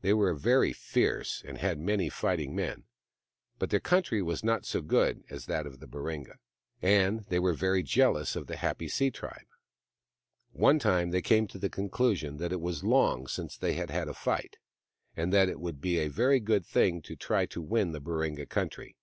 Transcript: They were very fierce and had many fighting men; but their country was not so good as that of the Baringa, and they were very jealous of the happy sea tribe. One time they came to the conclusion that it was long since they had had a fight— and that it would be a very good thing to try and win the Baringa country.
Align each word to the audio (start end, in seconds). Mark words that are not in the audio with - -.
They 0.00 0.14
were 0.14 0.32
very 0.32 0.72
fierce 0.72 1.42
and 1.46 1.58
had 1.58 1.78
many 1.78 2.08
fighting 2.08 2.56
men; 2.56 2.84
but 3.58 3.68
their 3.68 3.78
country 3.78 4.22
was 4.22 4.42
not 4.42 4.64
so 4.64 4.80
good 4.80 5.22
as 5.28 5.44
that 5.44 5.66
of 5.66 5.80
the 5.80 5.86
Baringa, 5.86 6.36
and 6.80 7.26
they 7.26 7.38
were 7.38 7.52
very 7.52 7.82
jealous 7.82 8.36
of 8.36 8.46
the 8.46 8.56
happy 8.56 8.88
sea 8.88 9.10
tribe. 9.10 9.44
One 10.52 10.78
time 10.78 11.10
they 11.10 11.20
came 11.20 11.46
to 11.48 11.58
the 11.58 11.68
conclusion 11.68 12.38
that 12.38 12.52
it 12.52 12.60
was 12.62 12.84
long 12.84 13.26
since 13.26 13.58
they 13.58 13.74
had 13.74 13.90
had 13.90 14.08
a 14.08 14.14
fight— 14.14 14.56
and 15.14 15.30
that 15.34 15.50
it 15.50 15.60
would 15.60 15.78
be 15.78 15.98
a 15.98 16.08
very 16.08 16.40
good 16.40 16.64
thing 16.64 17.02
to 17.02 17.14
try 17.14 17.42
and 17.42 17.68
win 17.68 17.92
the 17.92 18.00
Baringa 18.00 18.46
country. 18.48 18.96